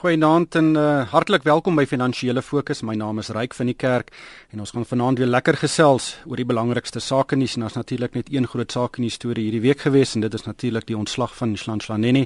Goeienaand 0.00 0.54
en 0.54 0.68
uh, 0.80 1.02
hartlik 1.12 1.42
welkom 1.44 1.76
by 1.76 1.82
Finansiële 1.84 2.40
Fokus. 2.40 2.78
My 2.88 2.94
naam 2.96 3.18
is 3.20 3.28
Ryk 3.36 3.52
van 3.52 3.68
die 3.68 3.74
Kerk 3.76 4.08
en 4.48 4.62
ons 4.64 4.70
gaan 4.72 4.86
vanaand 4.88 5.20
weer 5.20 5.28
lekker 5.28 5.58
gesels 5.60 6.06
oor 6.24 6.40
die 6.40 6.46
belangrikste 6.48 7.02
sake 7.04 7.36
nuus 7.36 7.58
en 7.58 7.66
ons 7.66 7.76
natuurlik 7.76 8.16
net 8.16 8.30
een 8.32 8.48
groot 8.48 8.72
saak 8.72 8.96
in 8.96 9.04
die 9.04 9.12
storie 9.12 9.44
hierdie 9.44 9.60
week 9.60 9.84
gewees 9.84 10.14
en 10.16 10.24
dit 10.24 10.38
is 10.38 10.46
natuurlik 10.46 10.88
die 10.88 10.96
ontslag 10.96 11.36
van 11.36 11.52
Shlanshlaneni. 11.52 12.24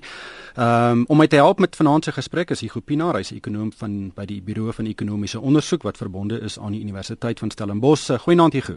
Ehm 0.54 1.00
um, 1.00 1.04
om 1.10 1.18
my 1.18 1.26
te 1.26 1.42
help 1.42 1.58
met 1.58 1.74
vanaand 1.74 2.04
se 2.06 2.14
gesprek 2.14 2.54
is 2.54 2.62
Hugo 2.62 2.78
Pinaar, 2.78 3.18
hy's 3.18 3.32
'n 3.32 3.42
ekonom 3.42 3.72
van 3.72 4.12
by 4.14 4.24
die 4.24 4.40
Buro 4.40 4.70
van 4.70 4.86
Ekonomiese 4.86 5.40
Onderzoek 5.40 5.82
wat 5.82 5.96
verbonde 5.96 6.38
is 6.38 6.58
aan 6.58 6.78
die 6.78 6.80
Universiteit 6.80 7.38
van 7.38 7.50
Stellenbosch. 7.50 8.10
Goeienaand 8.22 8.52
Hugo. 8.52 8.76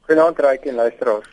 Goeienaand 0.00 0.38
Ryk 0.38 0.64
en 0.64 0.74
luisteraars. 0.74 1.28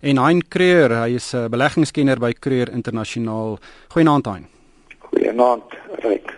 En 0.00 0.16
Hein 0.16 0.48
Creer, 0.48 0.96
hy 0.96 1.14
is 1.14 1.34
'n 1.34 1.50
beleggingskenner 1.50 2.18
by 2.18 2.32
Creer 2.32 2.72
Internasionaal. 2.72 3.58
Goeienaand 3.88 4.26
Hein. 4.26 4.55
Goeienaand, 5.10 5.78
Ryk. 6.02 6.32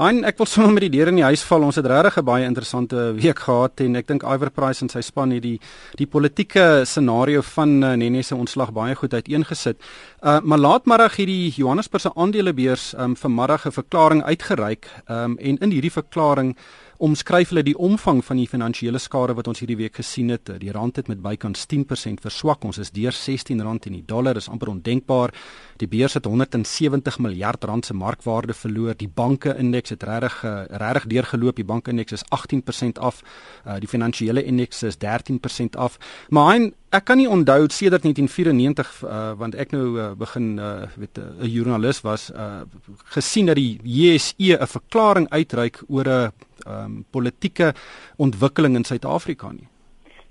En 0.00 0.22
ek 0.24 0.38
wil 0.40 0.48
sommer 0.48 0.72
met 0.72 0.86
die 0.86 0.94
deur 0.94 1.10
in 1.10 1.18
die 1.18 1.26
huis 1.26 1.42
val. 1.44 1.66
Ons 1.66 1.76
het 1.76 1.86
regtig 1.86 2.16
'n 2.16 2.24
baie 2.24 2.44
interessante 2.44 3.12
week 3.12 3.38
gehad 3.38 3.80
en 3.80 3.96
ek 3.96 4.06
dink 4.06 4.22
Iver 4.22 4.50
Price 4.50 4.80
en 4.82 4.88
sy 4.88 5.00
span 5.00 5.30
het 5.30 5.42
die 5.42 5.60
die 5.96 6.06
politieke 6.06 6.84
scenario 6.84 7.42
van 7.42 7.82
uh, 7.84 7.92
Nene 7.94 8.22
se 8.22 8.34
ontslag 8.34 8.72
baie 8.72 8.94
goed 8.94 9.12
uiteengesit. 9.12 9.76
Uh 10.22 10.40
maar 10.40 10.58
laatmiddag 10.58 11.16
het 11.16 11.26
die 11.26 11.50
Johannesburgse 11.50 12.14
aandelebeurs 12.14 12.94
um 12.98 13.16
vanmiddag 13.16 13.66
'n 13.66 13.72
verklaring 13.72 14.22
uitgereik 14.24 14.86
um 15.08 15.36
en 15.38 15.58
in 15.58 15.70
hierdie 15.70 15.92
verklaring 15.92 16.56
omskryf 17.02 17.50
hulle 17.50 17.64
die 17.66 17.74
omvang 17.74 18.20
van 18.22 18.38
die 18.38 18.46
finansiële 18.46 19.00
skade 19.02 19.34
wat 19.34 19.48
ons 19.50 19.62
hierdie 19.62 19.78
week 19.80 19.96
gesien 19.98 20.30
het. 20.30 20.52
Die 20.62 20.70
rand 20.70 21.00
het 21.00 21.08
met 21.10 21.22
bykans 21.22 21.64
10% 21.72 22.22
verswak. 22.22 22.62
Ons 22.68 22.78
is 22.78 22.92
deur 22.94 23.10
R16 23.10 23.58
en 23.58 23.80
die 23.82 24.04
dollar 24.06 24.38
is 24.38 24.48
amper 24.48 24.70
ondenkbaar. 24.70 25.34
Die 25.82 25.88
beurs 25.90 26.14
het 26.14 26.28
170 26.30 27.18
miljard 27.18 27.64
rand 27.64 27.86
se 27.86 27.94
markwaarde 27.94 28.54
verloor. 28.54 28.94
Die 28.94 29.10
banke 29.10 29.56
indeks 29.58 29.90
het 29.96 30.02
regtig 30.06 30.44
eh, 30.44 30.62
regtig 30.68 31.08
deurgeloop. 31.10 31.56
Die 31.56 31.66
banke 31.66 31.90
indeks 31.90 32.12
is 32.12 32.24
18% 32.30 33.00
af. 33.00 33.22
Uh, 33.66 33.78
die 33.82 33.88
finansiële 33.88 34.44
indeks 34.44 34.82
is 34.82 34.96
13% 35.02 35.78
af. 35.78 35.98
Maar 36.30 36.52
hy 36.52 36.70
Ek 36.92 37.06
kan 37.08 37.16
nie 37.16 37.28
onthou 37.30 37.70
sedert 37.72 38.02
1994 38.04 38.88
uh, 39.08 39.30
want 39.40 39.54
ek 39.56 39.70
nou 39.72 39.94
uh, 39.96 40.10
begin 40.20 40.58
uh, 40.60 40.84
weet 41.00 41.16
'n 41.16 41.38
uh, 41.40 41.48
joernalis 41.48 42.02
was 42.04 42.26
uh, 42.36 42.68
gesien 43.16 43.48
dat 43.48 43.56
die 43.56 43.80
JSE 43.80 44.58
'n 44.60 44.68
verklaring 44.68 45.26
uitreik 45.30 45.80
oor 45.88 46.04
'n 46.04 46.32
um, 46.68 47.04
politieke 47.10 47.72
ontwikkeling 48.16 48.76
in 48.76 48.84
Suid-Afrika 48.84 49.48
nie. 49.52 49.68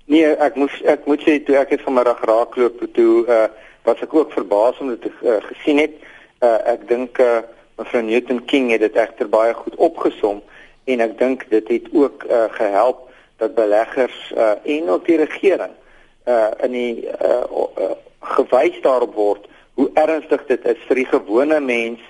Nee, 0.04 0.36
ek 0.38 0.54
moes 0.54 0.78
ek 0.86 1.02
moet 1.06 1.26
sê 1.26 1.42
toe 1.42 1.58
ek 1.58 1.74
het 1.74 1.82
vanmiddag 1.82 2.22
raakloop 2.22 2.78
toe 2.94 3.26
uh, 3.26 3.50
was 3.82 3.98
ek 4.00 4.14
ook 4.14 4.30
verbaas 4.32 4.78
om 4.78 4.94
dit 4.94 5.10
uh, 5.10 5.42
gesien 5.50 5.78
het. 5.82 5.98
Uh, 6.38 6.62
ek 6.78 6.86
dink 6.88 7.18
uh, 7.18 7.42
mevrou 7.74 8.02
Newton 8.02 8.44
King 8.44 8.70
het 8.70 8.86
dit 8.86 8.94
egter 8.94 9.26
baie 9.28 9.54
goed 9.54 9.74
opgesom 9.82 10.38
en 10.84 11.00
ek 11.00 11.18
dink 11.18 11.50
dit 11.50 11.68
het 11.68 11.86
ook 11.90 12.22
uh, 12.30 12.46
gehelp 12.54 13.10
dat 13.42 13.54
beleggers 13.54 14.32
uh, 14.38 14.54
en 14.62 14.88
ook 14.94 15.06
die 15.10 15.18
regering 15.26 15.74
uh 16.26 16.50
in 16.62 16.72
die 16.72 17.06
uh, 17.06 17.44
uh 17.50 17.94
gewys 18.36 18.80
daarop 18.82 19.14
word 19.14 19.48
hoe 19.74 19.90
ernstig 19.94 20.46
dit 20.46 20.64
is 20.64 20.78
vir 20.88 21.00
die 21.02 21.08
gewone 21.10 21.60
mens 21.60 22.00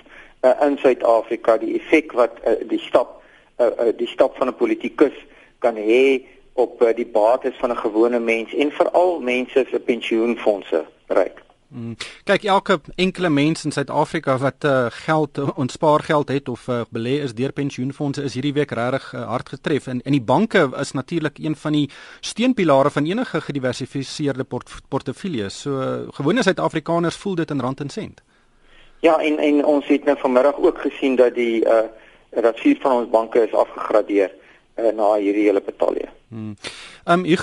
uh, 0.42 0.52
in 0.66 0.78
Suid-Afrika 0.78 1.56
die 1.58 1.74
effek 1.78 2.12
wat 2.12 2.38
uh, 2.44 2.58
die 2.68 2.80
stap 2.82 3.22
uh, 3.58 3.66
uh, 3.66 3.92
die 3.96 4.08
stap 4.10 4.36
van 4.36 4.48
'n 4.48 4.56
politikus 4.56 5.16
kan 5.58 5.76
hê 5.76 6.22
op 6.52 6.82
uh, 6.82 6.94
die 6.94 7.06
bates 7.06 7.56
van 7.56 7.70
'n 7.70 7.84
gewone 7.84 8.18
mens 8.18 8.54
en 8.54 8.70
veral 8.70 9.20
mense 9.20 9.66
se 9.70 9.80
pensioenfonde 9.80 10.84
bereik. 11.06 11.41
Hmm. 11.72 11.94
Kyk 12.28 12.42
elke 12.44 12.80
enkele 13.00 13.30
mens 13.32 13.64
in 13.64 13.72
Suid-Afrika 13.72 14.34
wat 14.38 14.64
uh, 14.64 14.86
geld 14.90 15.38
uh, 15.38 15.48
ontspaar 15.56 16.02
geld 16.04 16.28
het 16.28 16.48
of 16.48 16.66
uh, 16.68 16.82
belê 16.92 17.22
is 17.24 17.32
deur 17.32 17.52
pensioenfonde 17.52 18.22
is 18.22 18.34
hierdie 18.36 18.52
week 18.52 18.74
regtig 18.76 19.06
uh, 19.14 19.22
hard 19.30 19.48
getref 19.48 19.86
en 19.88 20.02
en 20.04 20.12
die 20.12 20.20
banke 20.20 20.66
is 20.80 20.92
natuurlik 20.92 21.40
een 21.40 21.56
van 21.56 21.72
die 21.72 21.86
steunpilare 22.20 22.90
van 22.90 23.08
enige 23.08 23.40
gediversifiseerde 23.40 24.44
port 24.44 24.74
portefeuilles. 24.88 25.60
So 25.60 25.80
uh, 25.80 26.12
gewone 26.12 26.42
Suid-Afrikaners 26.42 27.16
voel 27.16 27.34
dit 27.40 27.50
in 27.50 27.60
rand 27.60 27.80
en 27.80 27.90
sent. 27.90 28.20
Ja, 29.00 29.16
en 29.18 29.38
en 29.38 29.64
ons 29.64 29.86
het 29.86 30.04
nou 30.04 30.18
vanmiddag 30.18 30.60
ook 30.60 30.78
gesien 30.78 31.16
dat 31.16 31.34
die 31.34 31.64
uh 31.64 31.88
dat 32.42 32.60
vier 32.60 32.78
van 32.80 32.92
ons 32.92 33.10
banke 33.10 33.42
is 33.44 33.52
afgegradeer 33.52 34.30
uh, 34.76 34.92
na 34.96 35.14
hierdie 35.14 35.44
hele 35.44 35.60
betalie. 35.60 36.08
Hmm. 36.28 36.54
Ehm 37.02 37.24
um, 37.24 37.26
ek 37.26 37.42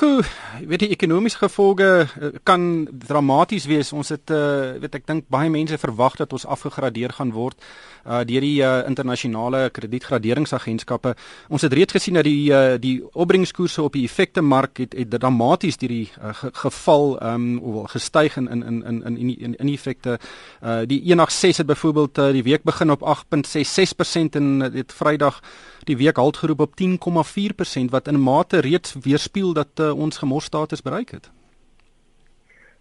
weet 0.71 0.85
die 0.85 0.93
ekonomiese 0.95 1.41
gevolge 1.41 1.87
uh, 2.07 2.27
kan 2.47 2.87
dramaties 3.07 3.65
wees. 3.67 3.91
Ons 3.91 4.13
het 4.13 4.31
uh, 4.31 4.79
weet 4.79 4.93
ek 4.95 5.07
dink 5.07 5.25
baie 5.27 5.49
mense 5.51 5.75
verwag 5.75 6.15
dat 6.15 6.31
ons 6.31 6.45
afgegradeer 6.47 7.11
gaan 7.17 7.33
word 7.35 7.59
uh, 8.07 8.21
deur 8.23 8.45
die 8.45 8.61
uh, 8.63 8.87
internasionale 8.87 9.65
kredietgraderingsagentskappe. 9.75 11.11
Ons 11.51 11.65
het 11.67 11.75
reeds 11.75 11.97
gesien 11.97 12.15
dat 12.15 12.23
die 12.23 12.53
uh, 12.55 12.77
die 12.79 13.01
opbrengskoerse 13.11 13.83
op 13.83 13.97
die 13.97 14.05
effekte 14.07 14.41
mark 14.41 14.79
het, 14.79 14.95
het 14.95 15.11
dramaties 15.19 15.75
deur 15.81 15.91
die 15.91 16.07
uh, 16.07 16.31
ge, 16.39 16.53
geval 16.63 17.17
ehm 17.19 17.49
um, 17.59 17.59
of 17.59 17.91
gestyg 17.91 18.37
in 18.39 18.47
in 18.47 18.63
in 18.63 18.83
in 18.87 19.17
in 19.17 19.33
in, 19.35 19.57
in 19.59 19.73
effekte. 19.73 20.19
Uh, 20.63 20.87
die 20.87 21.01
186 21.03 21.57
het 21.57 21.67
byvoorbeeld 21.67 22.17
uh, 22.17 22.31
die 22.31 22.43
week 22.47 22.63
begin 22.63 22.95
op 22.95 23.03
8.66% 23.03 24.39
en 24.39 24.71
dit 24.71 24.93
Vrydag 24.93 25.43
die 25.89 25.97
week 25.97 26.17
halt 26.21 26.37
geroep 26.37 26.59
op 26.59 26.73
10,4% 26.81 27.89
wat 27.89 28.07
in 28.07 28.21
mate 28.21 28.59
reeds 28.59 28.95
weerspieël 29.01 29.48
dat 29.53 29.79
uh, 29.79 29.91
ons 29.99 30.17
gemorstatus 30.17 30.81
bereik 30.81 31.11
het. 31.11 31.29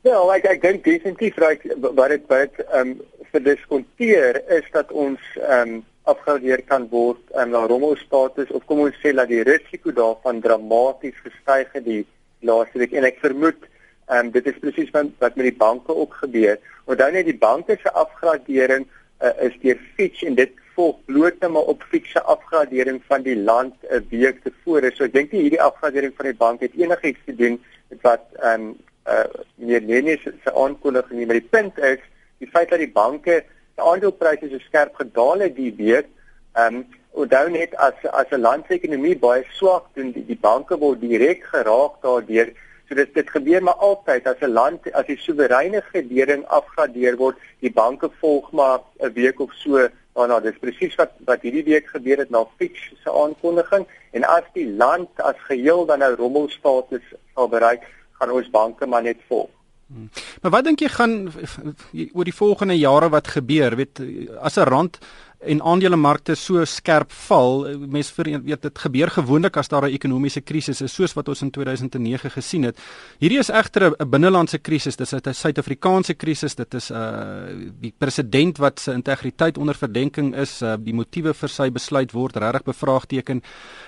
Ja, 0.06 0.18
ek 0.34 0.44
ek 0.46 0.60
dink 0.62 0.84
definitief 0.86 1.38
reg 1.42 1.64
wat 1.82 2.12
dit 2.14 2.26
wat 2.30 2.60
ehm 2.68 2.92
um, 2.94 2.98
verdiskonteer 3.32 4.38
is 4.56 4.68
dat 4.72 4.92
ons 4.92 5.20
ehm 5.36 5.74
um, 5.74 5.80
afgradeer 6.08 6.62
kan 6.64 6.86
word 6.88 7.20
in 7.34 7.42
um, 7.42 7.50
na 7.52 7.66
rommelstatus 7.68 8.52
of 8.56 8.64
kom 8.68 8.84
ons 8.86 8.96
sê 9.02 9.12
dat 9.12 9.28
die 9.28 9.42
risiko 9.44 9.92
daarvan 9.92 10.40
dramaties 10.40 11.18
gestyg 11.24 11.74
het 11.74 11.84
die 11.84 12.04
laaste 12.40 12.80
week 12.80 12.94
en 12.96 13.08
ek 13.10 13.20
vermoed 13.24 13.66
ehm 14.08 14.28
um, 14.28 14.30
dit 14.36 14.46
is 14.46 14.62
presies 14.62 14.94
wat 14.94 15.10
wat 15.24 15.36
met 15.36 15.50
die 15.50 15.58
banke 15.64 15.92
ook 15.92 16.14
gebeur. 16.22 16.56
Onthou 16.86 17.10
net 17.12 17.28
die 17.28 17.36
banke 17.36 17.76
se 17.82 17.92
afgradering 17.92 18.86
uh, 19.20 19.34
is 19.44 19.58
deur 19.60 19.82
Fitch 19.96 20.22
en 20.24 20.38
dit 20.38 20.54
volg 20.78 20.98
bloot 21.10 21.40
net 21.42 21.50
maar 21.54 21.70
op 21.72 21.82
fikse 21.90 22.22
afgradering 22.34 23.00
van 23.10 23.22
die 23.26 23.36
land 23.36 23.74
'n 23.90 24.06
week 24.10 24.42
tevore. 24.44 24.90
So 24.94 25.04
ek 25.04 25.12
dink 25.12 25.32
nie 25.32 25.42
hierdie 25.46 25.62
afgradering 25.62 26.14
van 26.16 26.30
die 26.30 26.40
bank 26.44 26.60
het 26.60 26.76
enigiets 26.78 27.24
te 27.26 27.34
doen 27.34 27.58
met 27.90 28.00
wat 28.02 28.24
ehm 28.36 28.68
um, 28.68 28.76
uh 29.08 29.24
meneer 29.56 29.82
Lennie 29.90 30.18
se 30.22 30.54
aankondiging 30.54 31.18
nie, 31.18 31.26
maar 31.26 31.40
die 31.40 31.50
punt 31.56 31.78
is 31.78 31.98
die 32.38 32.50
feit 32.54 32.70
dat 32.70 32.78
die 32.78 32.92
banke 32.92 33.42
se 33.74 33.82
aandelepryse 33.82 34.50
so 34.50 34.58
skerp 34.58 34.94
gedaal 34.94 35.46
het 35.46 35.56
die 35.56 35.74
week. 35.74 36.06
Ehm 36.54 36.74
um, 36.74 36.86
onthou 37.18 37.50
net 37.50 37.74
as 37.76 37.94
as 38.12 38.30
'n 38.30 38.40
land 38.40 38.66
se 38.66 38.74
ekonomie 38.74 39.18
baie 39.18 39.44
swak 39.58 39.86
doen, 39.94 40.12
die, 40.12 40.26
die 40.26 40.40
banke 40.40 40.78
word 40.78 41.00
direk 41.00 41.44
geraak 41.52 42.02
daardeur. 42.02 42.52
So 42.88 42.94
dit 42.94 43.14
dit 43.14 43.30
gebeur 43.30 43.62
maar 43.62 43.80
altyd 43.90 44.26
as 44.26 44.40
'n 44.40 44.52
land 44.52 44.92
as 44.92 45.06
die 45.06 45.20
soewereine 45.26 45.82
gedering 45.92 46.44
afgradeer 46.46 47.16
word, 47.16 47.36
die 47.60 47.72
banke 47.72 48.10
volg 48.20 48.52
maar 48.52 48.78
'n 49.00 49.12
week 49.12 49.40
of 49.40 49.52
so 49.52 49.88
Oh, 50.18 50.26
nou, 50.26 50.40
dis 50.42 50.56
presies 50.58 50.96
wat 50.98 51.12
wat 51.28 51.44
hierdie 51.46 51.62
week 51.62 51.92
gebeur 51.92 52.18
het 52.18 52.30
na 52.34 52.40
Fitch 52.58 52.88
se 53.04 53.12
aankondiging 53.12 53.84
en 54.18 54.24
as 54.26 54.46
die 54.56 54.66
land 54.66 55.22
as 55.22 55.38
geheel 55.46 55.84
dan 55.86 56.02
nou 56.02 56.10
rommelstatus 56.18 57.04
sal 57.36 57.46
bereik, 57.52 57.86
gaan 58.18 58.32
ons 58.34 58.48
banke 58.50 58.88
maar 58.90 59.04
net 59.06 59.20
vol. 59.28 59.46
Hmm. 59.86 60.08
Maar 60.42 60.52
wat 60.56 60.66
dink 60.66 60.82
jy 60.82 60.90
gaan 60.90 61.14
oor 61.30 62.26
die 62.26 62.34
volgende 62.34 62.74
jare 62.76 63.12
wat 63.14 63.30
gebeur? 63.36 63.78
Weet 63.78 64.02
as 64.42 64.58
'n 64.58 64.66
rand 64.66 64.98
en 65.38 65.60
aandelemarkte 65.62 66.34
so 66.34 66.64
skerp 66.66 67.12
val, 67.28 67.62
mense 67.86 68.10
weet 68.18 68.62
dit 68.64 68.80
gebeur 68.82 69.10
gewoonlik 69.14 69.56
as 69.56 69.68
daar 69.68 69.86
'n 69.86 69.94
ekonomiese 69.94 70.40
krisis 70.40 70.80
is 70.80 70.92
soos 70.92 71.14
wat 71.14 71.28
ons 71.28 71.42
in 71.42 71.50
2009 71.50 72.30
gesien 72.30 72.62
het. 72.62 72.78
Hierdie 73.18 73.38
is 73.38 73.48
egter 73.48 73.94
'n 73.94 74.10
binnelandse 74.10 74.58
krisis, 74.58 74.96
dit 74.96 75.06
is 75.06 75.12
'n 75.12 75.34
Suid-Afrikaanse 75.34 76.14
krisis, 76.14 76.54
dit 76.54 76.74
is 76.74 76.90
'n 76.90 76.94
uh, 76.94 77.70
die 77.80 77.94
president 77.98 78.58
wat 78.58 78.80
se 78.80 78.92
integriteit 78.92 79.58
onder 79.58 79.74
verdenking 79.74 80.34
is, 80.34 80.62
uh, 80.62 80.74
die 80.78 80.94
motiewe 80.94 81.34
vir 81.34 81.48
sy 81.48 81.70
besluit 81.70 82.12
word 82.12 82.36
regtig 82.36 82.62
bevraagteken. 82.62 83.42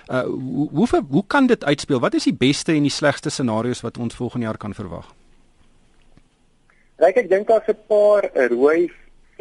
Uh, 0.09 0.23
hoe 0.23 0.69
hoe 0.73 1.05
hoe 1.11 1.25
kan 1.27 1.47
dit 1.47 1.65
uitspeel? 1.65 2.01
Wat 2.01 2.15
is 2.15 2.25
die 2.25 2.35
beste 2.35 2.73
en 2.73 2.83
die 2.83 2.91
slegste 2.91 3.31
scenario's 3.31 3.81
wat 3.81 3.99
ons 3.99 4.15
volgende 4.15 4.47
jaar 4.47 4.59
kan 4.59 4.75
verwag? 4.75 5.07
Ek 6.99 7.29
dink 7.29 7.49
daar's 7.49 7.69
'n 7.69 7.79
paar 7.89 8.31
rooi 8.49 8.91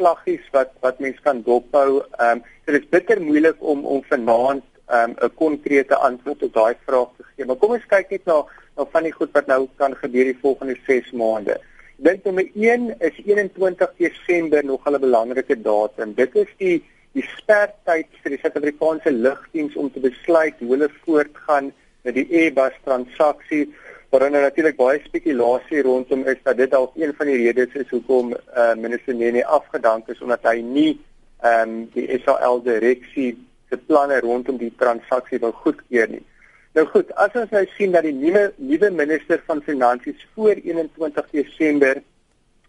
vlaggies 0.00 0.46
wat 0.56 0.72
wat 0.84 0.98
mens 1.04 1.20
kan 1.26 1.44
dophou. 1.46 2.02
Ehm 2.18 2.40
um, 2.40 2.44
dit 2.66 2.76
is 2.80 2.90
bitter 2.96 3.22
moeilik 3.22 3.58
om 3.72 3.84
om 3.94 4.04
vanaand 4.12 4.64
ehm 4.88 5.10
um, 5.10 5.16
'n 5.26 5.34
konkrete 5.42 5.96
antwoord 6.08 6.42
op 6.46 6.54
daai 6.54 6.74
vraag 6.86 7.10
te 7.16 7.24
gee. 7.32 7.46
Maar 7.46 7.60
kom 7.62 7.76
ons 7.78 7.90
kyk 7.94 8.10
net 8.10 8.24
na 8.30 8.38
na 8.76 8.86
van 8.92 9.02
die 9.08 9.16
goed 9.18 9.32
wat 9.32 9.46
nou 9.46 9.68
kan 9.82 9.96
gebeur 10.04 10.24
die 10.24 10.40
volgende 10.42 10.76
6 10.86 11.10
maande. 11.22 11.60
Dink 11.96 12.24
nommer 12.24 12.48
1 12.54 12.94
is 13.08 13.16
21 13.24 13.92
Desember 13.98 14.64
nog 14.64 14.86
'n 14.86 15.00
belangrike 15.00 15.60
datum. 15.62 16.14
Dit 16.14 16.34
is 16.34 16.52
die 16.56 16.78
die 17.12 17.26
spertyd 17.36 18.06
vir 18.22 18.30
die 18.30 18.38
Suid-Afrikaanse 18.42 19.10
lugdiens 19.10 19.76
om 19.76 19.90
te 19.92 20.00
besluit 20.00 20.54
hoe 20.58 20.70
hulle 20.70 20.88
voortgaan 21.04 21.72
met 22.02 22.14
die 22.14 22.28
Airbus 22.30 22.76
transaksie 22.84 23.64
waar 24.10 24.20
dan 24.20 24.32
natuurlik 24.32 24.76
baie 24.76 25.00
spekulasie 25.04 25.82
rondom 25.82 26.24
is 26.26 26.38
dat 26.42 26.56
dit 26.56 26.70
dalk 26.70 26.96
een 26.98 27.12
van 27.14 27.26
die 27.26 27.36
redes 27.36 27.74
is 27.78 27.90
hoekom 27.90 28.32
uh, 28.34 28.74
minister 28.74 29.14
Nene 29.14 29.44
afgedank 29.46 30.08
is 30.08 30.20
omdat 30.20 30.42
hy 30.50 30.58
nie 30.66 30.90
ehm 31.40 31.68
um, 31.68 31.76
die 31.94 32.18
SAL 32.24 32.58
direksie 32.62 33.30
se 33.70 33.78
planne 33.78 34.18
rondom 34.20 34.58
die 34.58 34.72
transaksie 34.76 35.38
wil 35.40 35.54
goedkeur 35.62 36.10
nie. 36.10 36.24
Nou 36.74 36.84
goed, 36.90 37.14
as 37.22 37.38
ons 37.38 37.54
nou 37.54 37.62
sien 37.76 37.94
dat 37.94 38.04
die 38.04 38.14
nuwe 38.14 38.50
nuwe 38.58 38.90
minister 38.90 39.40
van 39.46 39.62
finansies 39.62 40.26
voor 40.34 40.58
21 40.58 41.30
Desember 41.30 42.02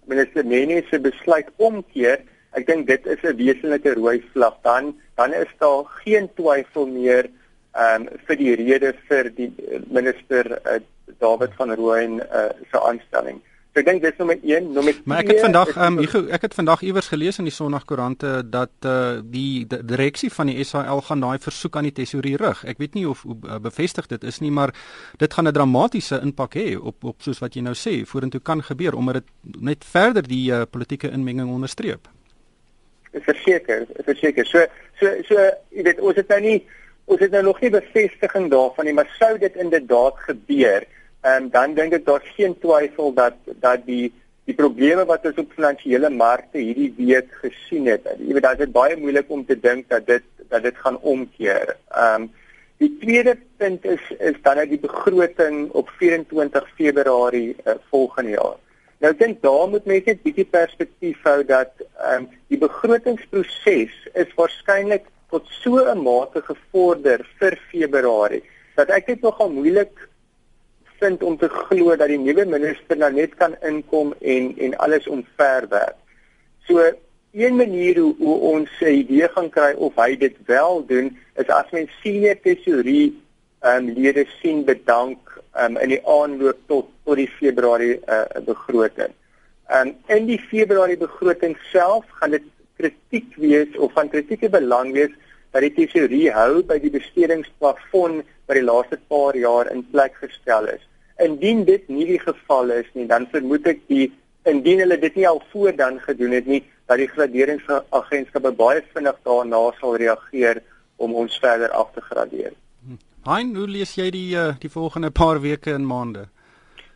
minister 0.05 0.45
Nene 0.45 0.83
se 0.89 1.01
besluit 1.01 1.49
omkeer, 1.57 2.21
ek 2.53 2.69
dink 2.69 2.87
dit 2.87 3.05
is 3.07 3.21
'n 3.23 3.35
wesenlike 3.41 3.97
rooi 3.97 4.21
vlag 4.31 4.55
dan 4.61 4.93
dan 5.17 5.33
is 5.33 5.51
daar 5.57 5.83
geen 6.05 6.29
twyfel 6.37 6.85
meer 6.85 7.29
ehm 7.73 8.01
um, 8.01 8.09
vir 8.27 8.35
die 8.37 8.55
rede 8.61 8.93
vir 9.09 9.33
die 9.35 9.51
minister 9.89 10.45
uh, 10.69 10.79
David 11.19 11.55
van 11.55 11.73
Rooyen 11.73 12.19
uh, 12.19 12.49
se 12.71 12.81
aanstelling. 12.81 13.41
So 13.71 13.79
ek 13.79 13.87
dink 13.87 14.01
dis 14.03 14.17
nommer 14.19 14.35
1, 14.35 14.65
nommer 14.75 14.91
2. 14.97 15.07
Maar 15.07 15.21
ek 15.23 15.29
het 15.31 15.45
vandag 15.45 15.69
ehm 15.77 15.99
um, 16.01 16.25
ek 16.35 16.43
het 16.43 16.55
vandag 16.57 16.81
iewers 16.83 17.07
gelees 17.07 17.37
in 17.39 17.47
die 17.47 17.53
Sondagkoerante 17.55 18.31
dat 18.43 18.73
uh, 18.83 19.21
die, 19.23 19.63
die 19.63 19.79
direksie 19.87 20.27
van 20.35 20.51
die 20.51 20.65
SAL 20.67 20.99
gaan 21.07 21.23
daai 21.23 21.39
versoek 21.39 21.79
aan 21.79 21.87
die 21.87 21.93
tesourier 21.95 22.43
rig. 22.43 22.65
Ek 22.67 22.83
weet 22.83 22.99
nie 22.99 23.05
of 23.07 23.23
hoe 23.23 23.37
uh, 23.47 23.61
bevestig 23.63 24.11
dit 24.11 24.27
is 24.27 24.41
nie, 24.43 24.51
maar 24.51 24.75
dit 25.23 25.33
gaan 25.33 25.47
'n 25.47 25.55
dramatiese 25.55 26.19
impak 26.19 26.59
hê 26.59 26.75
op 26.75 27.07
op 27.13 27.23
soos 27.23 27.39
wat 27.39 27.55
jy 27.55 27.63
nou 27.63 27.75
sê, 27.75 28.03
vorentoe 28.03 28.43
kan 28.43 28.59
gebeur 28.59 28.99
omdat 28.99 29.23
dit 29.23 29.61
net 29.63 29.87
verder 29.87 30.27
die 30.27 30.51
uh, 30.51 30.67
politieke 30.67 31.07
inmenging 31.07 31.47
onderstreep. 31.47 32.11
Verseker, 33.23 33.87
verseker. 34.03 34.45
So 34.45 34.67
so 34.99 35.15
so 35.31 35.35
jy 35.71 35.83
weet 35.87 35.99
ons 35.99 36.19
het 36.19 36.27
nou 36.27 36.41
nie 36.41 36.59
ons 37.05 37.19
het 37.23 37.31
nou 37.31 37.43
nog 37.43 37.61
nie 37.61 37.71
bevestiging 37.71 38.51
daarvan 38.51 38.85
nie, 38.85 38.93
maar 38.93 39.07
sou 39.15 39.37
dit 39.37 39.55
inderdaad 39.55 40.19
gebeur 40.27 40.83
en 41.21 41.49
dan 41.53 41.73
dink 41.77 41.93
ek 41.93 42.05
daar's 42.05 42.33
geen 42.35 42.57
twyfel 42.59 43.13
dat 43.13 43.37
dat 43.61 43.85
die 43.85 44.11
die 44.49 44.55
probleme 44.57 45.05
wat 45.05 45.25
ons 45.29 45.37
op 45.37 45.53
finansiële 45.53 46.09
markte 46.09 46.57
hierdie 46.57 46.91
week 46.97 47.29
gesien 47.43 47.85
het. 47.91 48.07
Jy 48.17 48.33
weet 48.33 48.47
dit 48.57 48.65
is 48.65 48.73
baie 48.73 48.97
moeilik 48.97 49.29
om 49.29 49.45
te 49.45 49.57
dink 49.59 49.89
dat 49.93 50.07
dit 50.07 50.25
dat 50.49 50.65
dit 50.67 50.77
gaan 50.83 50.97
omkeer. 51.01 51.75
Ehm 51.93 52.23
um, 52.23 52.29
die 52.81 52.89
tweede 52.97 53.35
punt 53.61 53.85
is 53.85 54.01
is 54.17 54.37
dan 54.41 54.57
uit 54.57 54.71
die 54.73 54.81
begroting 54.81 55.69
op 55.77 55.89
24 55.99 56.69
Februarie 56.75 57.55
uh, 57.65 57.75
volgende 57.93 58.33
jaar. 58.39 58.57
Nou 59.01 59.11
ek 59.13 59.19
dink 59.19 59.41
daar 59.45 59.67
moet 59.69 59.85
mense 59.85 60.09
net 60.09 60.23
bietjie 60.25 60.47
perspektief 60.49 61.21
hou 61.29 61.39
dat 61.45 61.73
ehm 61.81 62.23
um, 62.23 62.29
die 62.49 62.61
begrotingsproses 62.65 63.93
is 64.13 64.33
waarskynlik 64.39 65.05
tot 65.29 65.45
so 65.61 65.77
'n 65.77 66.01
mate 66.01 66.41
gevorder 66.41 67.21
vir 67.39 67.59
Februarie 67.69 68.43
dat 68.75 68.89
ek 68.89 69.07
dit 69.13 69.21
nogal 69.21 69.51
moeilik 69.53 70.09
vind 71.01 71.23
om 71.23 71.37
te 71.37 71.49
glo 71.49 71.95
dat 71.97 72.11
die 72.11 72.19
nuwe 72.21 72.45
minister 72.45 72.97
nou 72.97 73.11
net 73.15 73.33
kan 73.39 73.55
inkom 73.67 74.13
en 74.33 74.51
en 74.67 74.77
alles 74.85 75.07
omverwerp. 75.07 75.97
So 76.67 76.83
een 77.31 77.55
manier 77.55 77.99
hoe, 77.99 78.15
hoe 78.17 78.37
ons 78.53 78.69
'n 78.79 78.93
idee 79.03 79.27
gaan 79.33 79.49
kry 79.49 79.71
of 79.77 79.95
hy 79.95 80.17
dit 80.17 80.35
wel 80.45 80.85
doen 80.85 81.17
is 81.35 81.47
as 81.47 81.71
mens 81.71 81.91
senior 82.03 82.37
tesourie 82.43 83.07
ehm 83.61 83.89
um, 83.89 83.93
lede 83.93 84.25
sien 84.41 84.63
bedank 84.65 85.41
um, 85.61 85.77
in 85.77 85.89
die 85.89 86.01
aanloop 86.07 86.59
tot 86.67 86.87
tot 87.05 87.15
die 87.15 87.29
Februarie 87.39 87.99
uh, 88.07 88.25
begroting. 88.45 89.13
Ehm 89.69 89.87
um, 89.87 89.95
in 90.17 90.25
die 90.25 90.39
Februarie 90.51 90.97
begroting 90.97 91.57
self 91.71 92.05
gaan 92.19 92.37
dit 92.37 92.47
kritiek 92.77 93.35
wees 93.35 93.77
of 93.77 93.93
van 93.93 94.09
kritieke 94.09 94.49
belang 94.49 94.93
wees 94.93 95.13
dat 95.51 95.61
die 95.61 95.73
tesourie 95.73 96.31
hou 96.31 96.63
by 96.63 96.79
die 96.79 96.93
bestedingsplafon 96.93 98.21
wat 98.47 98.55
die 98.57 98.65
laaste 98.65 98.99
paar 99.07 99.35
jaar 99.35 99.71
in 99.71 99.83
plek 99.91 100.15
gestel 100.23 100.67
is. 100.67 100.90
Indien 101.21 101.63
dit 101.65 101.87
nie 101.87 102.05
die 102.05 102.19
geval 102.19 102.69
is 102.69 102.89
nie, 102.93 103.05
dan 103.05 103.27
vermoed 103.31 103.67
ek 103.67 103.79
die 103.87 104.11
indien 104.49 104.79
hulle 104.81 104.97
dit 104.97 105.15
nie 105.15 105.27
al 105.27 105.41
voor 105.51 105.75
dan 105.75 105.99
gedoen 105.99 106.31
het 106.31 106.47
nie, 106.49 106.63
dat 106.89 106.97
die 106.97 107.07
graderingsagentskappe 107.07 108.51
baie 108.57 108.81
vinnig 108.93 109.17
daarna 109.27 109.61
sal 109.79 109.95
reageer 110.01 110.61
om 110.97 111.13
ons 111.15 111.37
verder 111.39 111.69
af 111.77 111.91
te 111.93 112.01
gradeer. 112.01 112.53
Hein, 113.29 113.55
hoe 113.55 113.67
lees 113.69 113.93
jy 113.95 114.09
die 114.09 114.29
uh, 114.33 114.51
die 114.59 114.69
volgende 114.69 115.11
paar 115.13 115.41
weke 115.41 115.73
en 115.73 115.85
maande? 115.85 116.25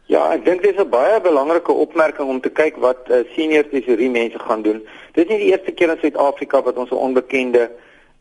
Ja, 0.09 0.23
ek 0.33 0.45
dink 0.45 0.61
dit 0.61 0.73
is 0.73 0.81
'n 0.81 0.89
baie 0.89 1.21
belangrike 1.21 1.71
opmerking 1.71 2.29
om 2.29 2.41
te 2.41 2.49
kyk 2.49 2.77
wat 2.81 3.09
uh, 3.09 3.23
senior 3.35 3.65
tesourie 3.69 4.09
mense 4.09 4.39
gaan 4.39 4.61
doen. 4.61 4.81
Dit 5.13 5.25
is 5.25 5.31
nie 5.31 5.43
die 5.43 5.51
eerste 5.53 5.71
keer 5.71 5.89
in 5.89 6.01
Suid-Afrika 6.01 6.61
wat 6.61 6.77
ons 6.77 6.89
'n 6.89 7.03
onbekende 7.07 7.69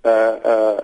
uh 0.04 0.36
uh 0.44 0.78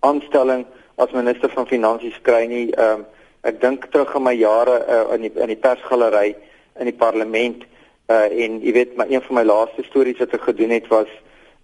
aanstelling 0.00 0.66
as 0.96 1.10
minister 1.10 1.50
van 1.50 1.66
finansies 1.66 2.20
kry 2.22 2.44
nie. 2.46 2.70
Ehm 2.72 3.00
uh, 3.00 3.04
ek 3.46 3.60
dink 3.60 3.90
terug 3.92 4.14
aan 4.14 4.26
my 4.26 4.34
jare 4.34 4.78
uh, 4.88 5.14
in 5.14 5.26
die 5.26 5.32
in 5.36 5.52
die 5.52 5.60
persgalery 5.60 6.36
in 6.78 6.90
die 6.90 6.96
parlement 6.96 7.64
uh, 8.10 8.26
en 8.26 8.60
jy 8.62 8.72
weet 8.72 8.96
maar 8.96 9.10
een 9.10 9.22
van 9.22 9.40
my 9.40 9.44
laaste 9.46 9.84
stories 9.86 10.18
wat 10.18 10.34
ek 10.34 10.48
gedoen 10.50 10.74
het 10.74 10.88
was 10.92 11.10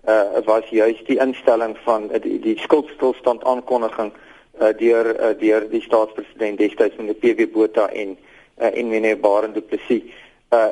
uh, 0.08 0.44
was 0.46 0.68
juis 0.70 1.00
die 1.08 1.18
instelling 1.18 1.76
van 1.84 2.10
uh, 2.12 2.20
die, 2.22 2.38
die 2.40 2.58
skuldstilstand 2.62 3.44
aankondiging 3.44 4.12
uh, 4.60 4.70
deur 4.78 5.10
uh, 5.14 5.32
deur 5.40 5.66
die 5.70 5.82
staatspresident 5.82 6.60
destyds 6.60 6.96
meneer 7.00 7.18
PW 7.22 7.50
Botha 7.52 7.88
en 7.90 8.16
uh, 8.60 8.70
en 8.70 8.88
meneer 8.88 9.18
Barend 9.20 9.54
Du 9.54 9.60
Plessis. 9.60 10.02
Uh, 10.50 10.70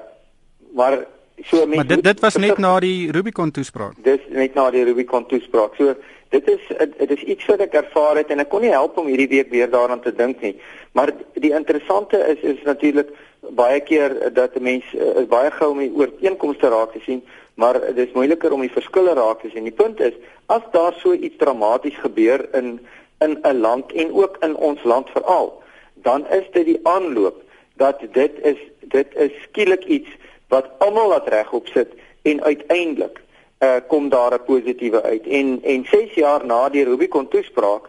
maar 0.75 1.05
so 1.43 1.67
mense 1.67 1.77
Maar 1.77 1.87
dit 1.87 2.05
dit 2.05 2.21
was 2.21 2.37
net 2.37 2.59
na 2.59 2.79
die 2.81 3.11
Rubicon 3.11 3.51
toespraak. 3.51 3.97
Dis 4.03 4.21
net 4.31 4.55
na 4.55 4.71
die 4.71 4.85
Rubicon 4.85 5.27
toespraak. 5.27 5.75
So 5.75 5.97
dit 6.33 6.49
is 6.49 6.63
dit 6.97 7.11
is 7.11 7.23
iets 7.35 7.47
wat 7.51 7.61
ek 7.61 7.75
ervaar 7.83 8.17
het 8.21 8.31
en 8.33 8.41
ek 8.41 8.49
kon 8.53 8.65
nie 8.65 8.73
help 8.73 8.97
om 9.01 9.11
hierdie 9.11 9.29
week 9.29 9.51
weer 9.53 9.71
daaraan 9.71 10.01
te 10.01 10.15
dink 10.17 10.41
nie. 10.41 10.55
Maar 10.97 11.13
die 11.35 11.53
interessante 11.53 12.19
is 12.33 12.41
is 12.55 12.63
natuurlik 12.65 13.13
baie 13.59 13.81
keer 13.81 14.15
dat 14.33 14.57
'n 14.57 14.63
mens 14.63 14.85
uh, 14.95 15.25
baie 15.29 15.51
gou 15.51 15.71
om 15.71 15.79
die 15.79 15.93
ooreenkomste 15.93 16.69
raak 16.69 16.93
te 16.93 17.03
sien, 17.05 17.23
maar 17.55 17.81
dit 17.81 18.07
is 18.09 18.17
moeiliker 18.17 18.53
om 18.53 18.61
die 18.61 18.77
verskille 18.79 19.15
raak 19.15 19.41
te 19.41 19.51
sien. 19.53 19.65
Die 19.65 19.81
punt 19.83 20.01
is 20.01 20.17
as 20.47 20.65
daar 20.73 20.95
so 21.03 21.13
iets 21.13 21.37
dramaties 21.37 21.99
gebeur 22.05 22.49
in 22.53 22.81
in 23.21 23.39
'n 23.43 23.61
land 23.61 23.93
en 23.93 24.13
ook 24.13 24.37
in 24.41 24.57
ons 24.57 24.83
land 24.83 25.11
veral, 25.11 25.63
dan 25.95 26.27
is 26.29 26.47
dit 26.53 26.65
die 26.65 26.81
aanloop 26.83 27.43
dat 27.77 28.01
dit 28.13 28.33
is 28.43 28.59
dit 28.81 29.09
is 29.15 29.33
skielik 29.43 29.85
iets 29.85 30.09
wat 30.49 30.71
almal 30.79 31.09
laat 31.09 31.29
regop 31.29 31.67
sit 31.67 31.89
en 32.23 32.43
uiteindelik 32.43 33.21
uh, 33.63 33.77
kom 33.87 34.09
daar 34.09 34.35
'n 34.35 34.45
positiewe 34.45 35.03
uit. 35.03 35.27
En 35.27 35.61
en 35.63 35.85
6 35.85 36.15
jaar 36.15 36.47
na 36.47 36.69
die 36.69 36.85
Rubicon 36.85 37.29
toespraak 37.29 37.85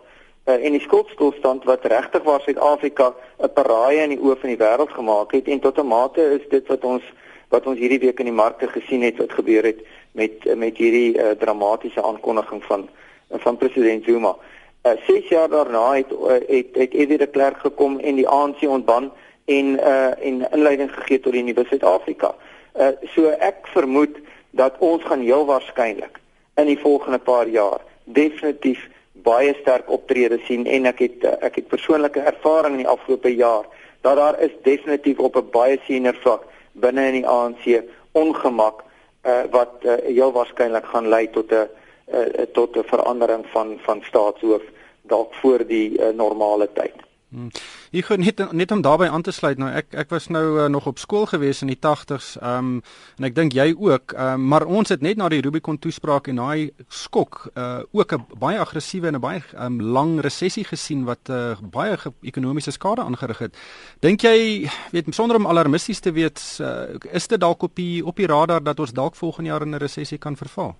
uh, 0.45 0.65
en 0.65 0.71
die 0.71 0.81
skuldstilstand 0.81 1.63
wat 1.63 1.85
regtig 1.85 2.23
waar 2.23 2.41
Suid-Afrika 2.41 3.13
'n 3.41 3.53
paraaie 3.53 4.03
in 4.03 4.09
die 4.09 4.21
oë 4.21 4.39
van 4.39 4.49
die 4.49 4.63
wêreld 4.65 4.91
gemaak 4.91 5.31
het 5.31 5.47
en 5.47 5.59
tot 5.59 5.77
'n 5.77 5.87
mate 5.87 6.21
is 6.21 6.47
dit 6.49 6.67
wat 6.67 6.83
ons 6.83 7.03
wat 7.49 7.65
ons 7.65 7.77
hierdie 7.77 7.99
week 7.99 8.19
in 8.19 8.25
die 8.25 8.41
markte 8.43 8.67
gesien 8.67 9.01
het 9.01 9.17
wat 9.17 9.33
gebeur 9.33 9.63
het 9.63 9.79
met 10.11 10.55
met 10.55 10.77
hierdie 10.77 11.17
uh, 11.17 11.29
dramatiese 11.29 12.03
aankondiging 12.03 12.63
van 12.63 12.89
van 13.29 13.57
president 13.57 14.03
Zuma. 14.03 14.35
Uh, 14.83 14.91
6 15.07 15.27
jaar 15.27 15.50
daarna 15.50 15.93
het 15.93 16.09
het 16.48 16.67
het 16.74 16.93
Eddie 16.93 17.17
de 17.17 17.27
Klerk 17.27 17.57
gekom 17.57 18.00
en 18.00 18.15
die 18.15 18.27
ANC 18.27 18.62
ontban 18.62 19.12
en 19.45 19.65
uh 19.65 20.25
en 20.27 20.48
inleiding 20.51 20.91
gegee 20.93 21.19
tot 21.19 21.33
die 21.33 21.43
nuwe 21.43 21.65
Suid-Afrika. 21.65 22.36
Uh 22.75 22.88
so 23.15 23.29
ek 23.29 23.67
vermoed 23.74 24.17
dat 24.53 24.77
ons 24.79 25.03
gaan 25.03 25.22
heel 25.25 25.45
waarskynlik 25.45 26.19
in 26.62 26.69
die 26.69 26.79
volgende 26.79 27.19
paar 27.19 27.48
jaar 27.48 27.81
definitief 28.03 28.88
baie 29.25 29.53
sterk 29.62 29.89
optrede 29.89 30.39
sien 30.48 30.65
en 30.65 30.86
ek 30.89 31.00
het 31.05 31.25
ek 31.41 31.62
het 31.62 31.67
persoonlike 31.72 32.22
ervaring 32.22 32.77
in 32.77 32.83
die 32.83 32.93
afgelope 32.95 33.31
jaar 33.36 33.65
dat 34.05 34.19
daar 34.19 34.39
is 34.39 34.53
definitief 34.63 35.19
op 35.19 35.36
'n 35.36 35.50
baie 35.51 35.79
senior 35.88 36.17
vlak 36.25 36.43
binne 36.72 37.05
in 37.07 37.17
die 37.22 37.27
ANC 37.27 37.83
ongemak 38.12 38.83
uh, 39.25 39.43
wat 39.51 39.74
uh, 39.81 39.93
heel 40.05 40.31
waarskynlik 40.31 40.86
gaan 40.86 41.07
lei 41.07 41.29
tot 41.29 41.51
'n 41.51 41.67
uh, 42.13 42.45
tot 42.53 42.77
'n 42.77 42.89
verandering 42.93 43.45
van 43.55 43.77
van 43.86 44.01
staatshoof 44.03 44.62
dalk 45.01 45.33
voor 45.33 45.65
die 45.67 46.00
uh, 46.00 46.10
normale 46.10 46.69
tyd. 46.74 46.95
Hmm. 47.33 47.49
Ek 47.89 48.05
gou 48.11 48.17
net 48.21 48.37
net 48.53 48.71
om 48.75 48.81
daarbey 48.85 49.07
aan 49.09 49.23
te 49.25 49.31
sluit 49.33 49.57
nou 49.57 49.65
ek 49.73 49.95
ek 50.03 50.11
was 50.13 50.27
nou 50.29 50.43
uh, 50.61 50.67
nog 50.69 50.85
op 50.91 50.99
skool 51.01 51.23
gewees 51.31 51.63
in 51.65 51.71
die 51.71 51.79
80s 51.81 52.35
um, 52.45 52.75
en 53.17 53.25
ek 53.25 53.33
dink 53.33 53.55
jy 53.57 53.71
ook 53.73 54.13
um, 54.13 54.43
maar 54.51 54.67
ons 54.69 54.93
het 54.93 55.01
net 55.01 55.17
na 55.17 55.31
die 55.33 55.41
Rubicon 55.41 55.79
toespraak 55.81 56.29
en 56.29 56.43
daai 56.43 56.69
skok 56.93 57.39
uh, 57.57 57.81
ook 57.89 58.13
'n 58.13 58.37
baie 58.37 58.59
aggressiewe 58.61 59.09
en 59.09 59.17
'n 59.17 59.23
baie 59.25 59.41
um, 59.57 59.81
lang 59.81 60.21
resessie 60.21 60.63
gesien 60.63 61.09
wat 61.09 61.33
uh, 61.33 61.57
baie 61.57 61.97
ekonomiese 62.21 62.71
skade 62.71 63.01
aangerig 63.01 63.39
het. 63.39 63.57
Dink 63.99 64.21
jy 64.21 64.69
weet 64.91 65.09
sonder 65.09 65.37
om 65.37 65.47
alarmisties 65.47 65.99
te 65.99 66.11
weet 66.11 66.37
uh, 66.61 66.93
is 67.11 67.27
dit 67.27 67.39
dalk 67.39 67.63
op 67.63 67.75
die 67.75 68.05
op 68.05 68.15
die 68.15 68.27
radar 68.27 68.61
dat 68.61 68.79
ons 68.79 68.93
dalk 68.93 69.15
volgende 69.15 69.49
jaar 69.49 69.61
in 69.61 69.73
'n 69.73 69.81
resessie 69.81 70.17
kan 70.17 70.37
verval? 70.37 70.75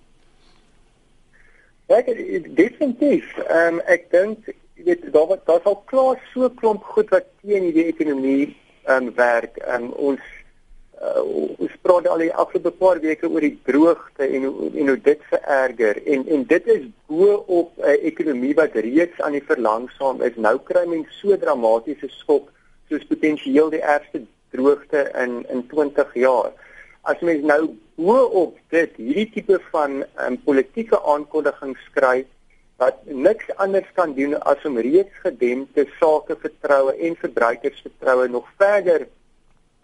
Ek 1.86 2.06
definitief. 2.54 3.26
Ehm 3.48 3.74
um, 3.74 3.80
ek 3.86 4.10
dink 4.10 4.54
jy 4.74 4.84
weet 4.88 5.04
daar 5.14 5.28
wat 5.30 5.44
daar 5.46 5.60
sal 5.64 5.76
klaar 5.90 6.20
so 6.32 6.48
klomp 6.60 6.86
goed 6.94 7.12
wat 7.14 7.28
teen 7.42 7.70
die 7.74 7.86
ekonomie 7.90 8.54
um, 8.90 9.12
werk. 9.14 9.60
Um, 9.70 9.90
ons 10.10 10.24
uh, 11.00 11.22
ons 11.58 11.76
praat 11.86 12.08
al 12.10 12.24
die 12.24 12.32
afgelope 12.32 12.74
paar 12.80 13.00
weke 13.02 13.30
oor 13.30 13.44
die 13.44 13.58
droogte 13.68 14.26
en 14.26 14.48
en 14.48 14.92
hoe 14.92 14.98
dit 15.10 15.22
vererger 15.30 16.02
en 16.14 16.26
en 16.36 16.44
dit 16.50 16.68
is 16.76 16.84
bo 17.06 17.38
op 17.46 17.78
'n 17.78 17.88
uh, 17.92 17.96
ekonomie 18.10 18.54
wat 18.54 18.74
reeds 18.74 19.20
aan 19.20 19.38
die 19.38 19.46
verlangsaam 19.52 20.22
is. 20.22 20.36
Nou 20.36 20.58
kry 20.58 20.84
mens 20.86 21.18
so 21.20 21.38
dramatiese 21.38 22.10
skok 22.20 22.50
soos 22.88 23.06
potensieel 23.12 23.70
die 23.70 23.84
ergste 23.96 24.26
droogte 24.50 25.10
in 25.24 25.44
in 25.48 25.66
20 25.68 26.14
jaar. 26.14 26.52
as 27.04 27.20
mens 27.20 27.44
nou 27.44 27.74
bo 28.00 28.16
op 28.42 28.56
dit 28.72 28.96
hierdie 28.96 29.28
tipe 29.36 29.58
van 29.70 30.02
um, 30.24 30.36
politieke 30.46 30.98
aankondigings 31.12 31.80
skryf 31.90 32.28
wat 32.76 32.96
niks 33.04 33.50
anders 33.56 33.86
kan 33.94 34.14
doen 34.14 34.34
as 34.42 34.64
om 34.64 34.78
reeds 34.78 35.20
gedempte 35.22 35.86
sakevertroue 36.00 36.96
en 36.96 37.16
verbruikersvertroue 37.16 38.28
nog 38.28 38.48
verder 38.56 39.06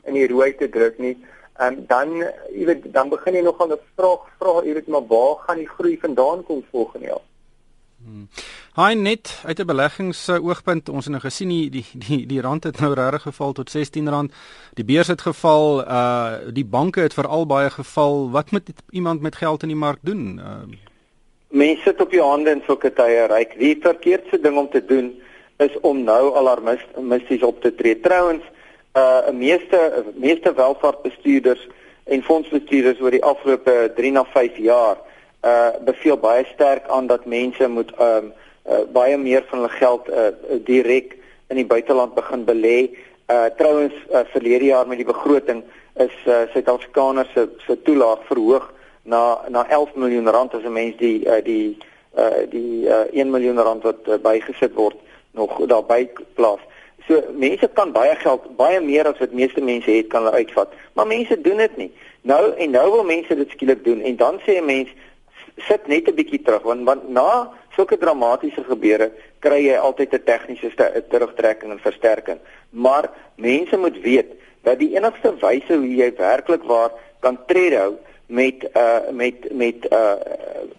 in 0.05 0.15
die 0.19 0.29
rooi 0.29 0.55
te 0.57 0.69
druk 0.69 0.99
nie. 0.99 1.17
Ehm 1.61 1.79
um, 1.79 1.87
dan 1.87 2.15
jy 2.57 2.65
weet 2.67 2.93
dan 2.93 3.09
begin 3.09 3.35
jy 3.35 3.43
nogal 3.47 3.73
'n 3.73 3.83
vraag 3.97 4.23
vra 4.39 4.63
jy 4.65 4.75
weet 4.75 4.89
maar 4.89 5.07
waar 5.07 5.37
gaan 5.47 5.59
die 5.59 5.69
groei 5.69 5.99
vandaan 6.01 6.43
kom 6.43 6.65
volgende 6.71 7.07
jaar? 7.07 7.27
Hmm. 8.05 8.29
Hy 8.75 8.93
net 8.95 9.43
uit 9.45 9.61
'n 9.61 9.67
beleggingsoogpunt 9.67 10.89
ons 10.89 11.05
het 11.05 11.13
nou 11.13 11.23
gesien 11.23 11.49
die 11.49 11.71
die 11.71 11.87
die, 11.95 12.27
die 12.27 12.41
rand 12.41 12.65
het 12.65 12.81
nou 12.81 12.95
regtig 12.95 13.23
geval 13.23 13.53
tot 13.53 13.71
R16. 13.71 14.33
Die 14.75 14.85
beurs 14.85 15.07
het 15.07 15.21
geval, 15.21 15.81
uh 15.81 16.33
die 16.53 16.65
banke 16.65 17.01
het 17.01 17.15
veral 17.15 17.47
baie 17.47 17.71
geval. 17.71 18.31
Wat 18.31 18.51
moet 18.51 18.71
iemand 18.91 19.21
met 19.21 19.37
geld 19.37 19.63
in 19.63 19.69
die 19.69 19.77
mark 19.77 19.99
doen? 20.01 20.39
Uh 20.39 20.90
mense 21.51 21.83
sit 21.83 22.01
op 22.01 22.11
die 22.11 22.23
hande 22.23 22.53
in 22.55 22.63
sulke 22.67 22.93
tye 22.95 23.27
ryk. 23.31 23.57
Die 23.59 23.75
verkeerdste 23.83 24.39
ding 24.39 24.59
om 24.59 24.69
te 24.71 24.83
doen 24.85 25.11
is 25.59 25.75
om 25.87 26.05
nou 26.07 26.33
alarmisties 26.39 27.43
op 27.43 27.61
te 27.63 27.75
tree. 27.75 27.99
Trouwens, 28.01 28.45
uh 28.99 29.31
meeste 29.35 30.05
meeste 30.19 30.51
welvaartbestuurders 30.55 31.69
en 32.11 32.23
fondsbestuurders 32.27 32.99
oor 33.01 33.15
die 33.15 33.23
afgelope 33.23 33.93
3 33.97 34.13
na 34.17 34.25
5 34.33 34.57
jaar 34.59 34.99
uh 35.47 35.71
beveel 35.87 36.19
baie 36.19 36.47
sterk 36.53 36.89
aan 36.89 37.07
dat 37.07 37.27
mense 37.27 37.69
moet 37.69 37.93
um 37.99 38.33
uh, 38.67 38.83
baie 38.93 39.17
meer 39.17 39.45
van 39.51 39.63
hulle 39.63 39.77
geld 39.77 40.11
uh 40.11 40.33
direk 40.67 41.15
in 41.51 41.57
die 41.63 41.67
buiteland 41.67 42.15
begin 42.15 42.45
belê. 42.45 42.91
Uh 43.31 43.47
trouwens 43.59 43.95
uh, 44.11 44.27
verlede 44.33 44.65
jaar 44.73 44.87
met 44.87 44.99
die 44.99 45.07
begroting 45.07 45.63
is 46.03 46.15
uh 46.27 46.47
Suid-Afrikaners 46.53 47.31
se 47.35 47.49
se 47.67 47.83
toelaag 47.83 48.27
verhoog 48.27 48.71
na 49.03 49.41
na 49.49 49.67
11 49.69 49.95
miljoen 49.95 50.29
rand 50.29 50.55
as 50.55 50.63
'n 50.63 50.73
mens 50.73 50.97
die 50.97 51.27
uh, 51.27 51.43
die 51.45 51.79
uh, 52.19 52.45
die 52.51 52.87
uh, 52.87 53.07
1 53.13 53.31
miljoen 53.31 53.59
rand 53.59 53.83
wat 53.83 54.09
uh, 54.09 54.19
bygesit 54.19 54.75
word 54.75 54.97
nog 55.33 55.67
daarby 55.67 56.09
plaas. 56.35 56.61
So 57.07 57.23
mense 57.33 57.69
kan 57.73 57.93
baie 57.93 58.15
geld, 58.17 58.57
baie 58.57 58.81
meer 58.81 59.07
as 59.07 59.19
wat 59.19 59.33
meeste 59.33 59.61
mense 59.61 59.91
het 59.91 60.07
kan 60.09 60.25
hulle 60.25 60.37
uitvat, 60.37 60.73
maar 60.93 61.07
mense 61.07 61.41
doen 61.41 61.57
dit 61.57 61.77
nie. 61.77 61.93
Nou 62.23 62.55
en 62.55 62.71
nou 62.71 62.91
wil 62.91 63.05
mense 63.05 63.35
dit 63.35 63.51
skielik 63.51 63.85
doen 63.85 64.01
en 64.01 64.17
dan 64.17 64.41
sê 64.47 64.59
'n 64.61 64.65
mens 64.65 64.89
sit 65.57 65.87
net 65.87 66.09
'n 66.09 66.15
bietjie 66.15 66.43
terug 66.43 66.63
want 66.63 66.85
want 66.85 67.09
na 67.09 67.51
sulke 67.77 67.97
dramatiese 67.97 68.65
gebeure 68.65 69.11
kry 69.39 69.61
jy 69.67 69.77
altyd 69.77 70.15
'n 70.15 70.25
tegniese 70.25 70.71
terugtrekking 71.09 71.73
en 71.73 71.79
versterking. 71.79 72.39
Maar 72.71 73.11
mense 73.37 73.77
moet 73.77 74.01
weet 74.01 74.31
dat 74.63 74.79
die 74.79 74.97
enigste 74.97 75.35
wyse 75.41 75.75
hoe 75.75 75.97
jy 75.97 76.13
werklik 76.17 76.63
waar 76.63 76.91
kan 77.21 77.39
trede 77.47 77.77
hou 77.77 77.95
met 78.31 78.69
uh 78.77 79.11
met 79.11 79.35
met 79.53 79.87
uh 79.91 80.13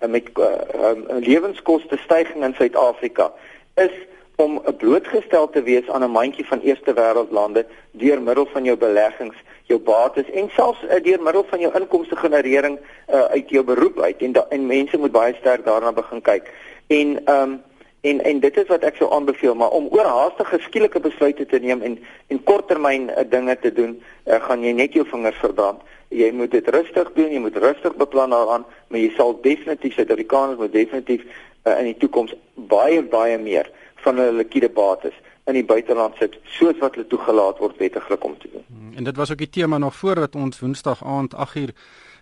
met 0.08 0.24
uh, 0.40 0.46
um, 0.90 1.06
lewenskoste 1.20 1.98
stygings 1.98 2.46
in 2.46 2.54
Suid-Afrika 2.54 3.32
is 3.76 3.92
om 4.36 4.62
blootgestel 4.78 5.50
te 5.50 5.64
wees 5.64 5.90
aan 5.90 6.04
'n 6.04 6.12
mandjie 6.12 6.48
van 6.48 6.60
eerste 6.60 6.94
wêreldlande 6.94 7.66
deur 7.92 8.22
middel 8.22 8.48
van 8.54 8.64
jou 8.64 8.78
beleggings, 8.78 9.36
jou 9.64 9.80
bates 9.80 10.32
en 10.32 10.50
selfs 10.50 10.84
uh, 10.84 11.04
deur 11.04 11.22
middel 11.22 11.46
van 11.50 11.60
jou 11.60 11.72
inkomste 11.80 12.16
generering 12.16 12.80
uh, 12.80 13.22
uit 13.22 13.50
jou 13.50 13.64
beroep 13.64 14.00
uit 14.00 14.22
en 14.22 14.32
da, 14.32 14.46
en 14.50 14.66
mense 14.66 14.98
moet 14.98 15.12
baie 15.12 15.36
sterk 15.40 15.66
daarna 15.66 15.92
begin 15.92 16.22
kyk. 16.22 16.52
En 16.88 17.22
um 17.28 17.62
en 18.02 18.22
en 18.24 18.40
dit 18.40 18.58
is 18.58 18.68
wat 18.68 18.84
ek 18.84 18.96
sou 18.98 19.12
aanbeveel, 19.14 19.56
maar 19.56 19.70
om 19.78 19.88
oorhaastige 19.92 20.60
skielike 20.66 21.00
besluite 21.00 21.46
te 21.46 21.60
neem 21.60 21.82
en 21.82 22.00
en 22.28 22.44
korttermyn 22.44 23.10
uh, 23.10 23.26
dinge 23.30 23.58
te 23.60 23.74
doen, 23.74 23.98
uh, 24.26 24.42
gaan 24.48 24.64
jy 24.64 24.72
net 24.72 24.94
jou 24.94 25.06
vingers 25.06 25.40
verbrand 25.44 25.82
jy 26.12 26.32
moet 26.36 26.52
dit 26.52 26.68
rustig 26.76 27.12
doen, 27.16 27.32
jy 27.32 27.40
moet 27.40 27.58
rustig 27.64 27.96
beplan 28.00 28.36
daaraan, 28.36 28.66
maar 28.92 29.00
jy 29.00 29.12
sal 29.16 29.38
definitief 29.44 29.96
Suid-Afrikaners 29.96 30.60
moet 30.60 30.74
definitief 30.74 31.24
uh, 31.24 31.78
in 31.80 31.92
die 31.92 31.98
toekoms 32.04 32.36
baie 32.72 33.02
baie 33.04 33.38
meer 33.40 33.70
van 34.04 34.20
hulle 34.20 34.42
liquide 34.42 34.70
bates 34.76 35.16
in 35.50 35.58
die 35.58 35.66
buiteland 35.66 36.18
sit 36.20 36.38
soos 36.58 36.78
wat 36.84 36.98
hulle 36.98 37.08
toegelaat 37.10 37.62
word 37.64 37.80
wettiglik 37.82 38.24
om 38.28 38.36
te 38.40 38.52
doen. 38.52 38.66
Hmm, 38.68 38.94
en 39.00 39.08
dit 39.08 39.18
was 39.18 39.32
ook 39.32 39.42
die 39.42 39.50
tema 39.50 39.80
nog 39.82 39.96
voordat 39.96 40.36
ons 40.36 40.60
Woensdag 40.60 41.04
aand 41.04 41.36
8uur 41.36 41.72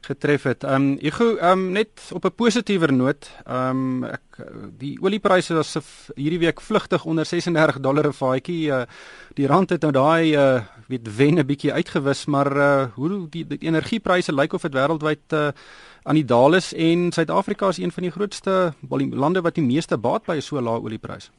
getref 0.01 0.43
het. 0.43 0.63
Ehm 0.63 0.91
um, 0.91 1.11
gou 1.11 1.37
ehm 1.37 1.51
um, 1.51 1.71
net 1.71 2.11
op 2.13 2.25
'n 2.25 2.35
positiewer 2.35 2.93
noot, 2.93 3.29
ehm 3.45 3.69
um, 3.69 4.03
ek 4.03 4.21
die 4.77 4.97
oliepryse 5.01 5.53
was 5.53 5.77
hierdie 6.15 6.39
week 6.39 6.61
vlugtig 6.61 7.05
onder 7.05 7.25
36 7.25 7.79
dollar 7.79 8.07
'n 8.07 8.13
vaatjie. 8.13 8.67
Uh, 8.67 8.81
die 9.33 9.47
rand 9.47 9.69
het 9.69 9.81
nou 9.81 9.91
daai 9.91 10.35
uh, 10.35 10.63
weet 10.87 11.15
wen 11.15 11.39
'n 11.39 11.45
bietjie 11.45 11.73
uitgewis, 11.73 12.25
maar 12.25 12.57
uh, 12.57 12.85
hoe 12.95 13.29
die, 13.29 13.47
die 13.47 13.57
energiepryse 13.61 14.33
lyk 14.33 14.53
of 14.53 14.61
dit 14.61 14.73
wêreldwyd 14.73 15.33
uh, 15.33 15.47
aan 16.03 16.15
die 16.15 16.25
daal 16.25 16.53
is 16.53 16.73
en 16.73 17.11
Suid-Afrika 17.11 17.67
is 17.67 17.77
een 17.77 17.91
van 17.91 18.03
die 18.03 18.11
grootste 18.11 18.73
lande 19.11 19.41
wat 19.41 19.55
die 19.55 19.63
meeste 19.63 19.97
baat 19.97 20.25
by 20.25 20.39
so 20.39 20.61
lae 20.61 20.81
oliepryse. 20.81 21.29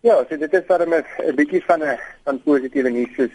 Ja, 0.00 0.24
so 0.28 0.36
dit 0.36 0.52
is 0.52 0.66
dan 0.66 0.80
'n 0.80 1.34
bietjie 1.34 1.64
van 1.64 1.80
'n 1.82 1.98
van 2.24 2.42
positiewe 2.42 2.90
nuus 2.90 3.14
soos 3.16 3.30